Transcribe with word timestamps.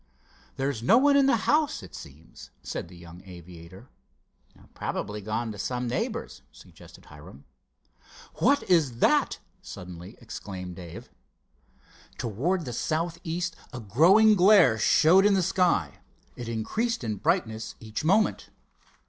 "There's 0.55 0.81
no 0.81 0.97
one 0.97 1.15
in 1.15 1.27
the 1.27 1.35
house, 1.45 1.83
it 1.83 1.93
seems," 1.93 2.49
said 2.63 2.87
the 2.87 2.97
young 2.97 3.21
aviator. 3.23 3.87
"Probably 4.73 5.21
gone 5.21 5.51
to 5.51 5.59
some 5.59 5.87
neighbor's," 5.87 6.41
suggested 6.51 7.05
Hiram. 7.05 7.45
"What 8.37 8.63
is 8.63 8.97
that?" 8.97 9.37
suddenly 9.61 10.17
exclaimed 10.19 10.75
Dave. 10.77 11.11
Towards 12.17 12.63
the 12.65 12.73
southeast 12.73 13.55
a 13.71 13.79
growing 13.79 14.33
glare 14.33 14.79
showed 14.79 15.23
in 15.23 15.35
the 15.35 15.43
sky. 15.43 15.99
It 16.35 16.49
increased 16.49 17.03
in 17.03 17.17
brightness 17.17 17.75
each 17.79 18.03
moment. 18.03 18.49